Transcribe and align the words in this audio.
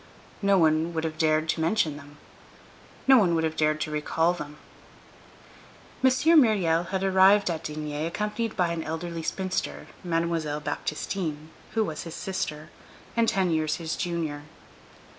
No 0.41 0.57
one 0.57 0.95
would 0.95 1.03
have 1.03 1.19
dared 1.19 1.47
to 1.49 1.61
mention 1.61 1.95
them; 1.95 2.17
no 3.05 3.19
one 3.19 3.35
would 3.35 3.43
have 3.43 3.55
dared 3.55 3.79
to 3.81 3.91
recall 3.91 4.33
them. 4.33 4.57
M. 6.03 6.41
Myriel 6.41 6.85
had 6.87 7.03
arrived 7.03 7.51
at 7.51 7.63
D—— 7.63 7.93
accompanied 8.07 8.57
by 8.57 8.69
an 8.69 8.81
elderly 8.83 9.21
spinster, 9.21 9.85
Mademoiselle 10.03 10.59
Baptistine, 10.59 11.49
who 11.73 11.83
was 11.83 12.01
his 12.01 12.15
sister, 12.15 12.71
and 13.15 13.29
ten 13.29 13.51
years 13.51 13.75
his 13.75 13.95
junior. 13.95 14.41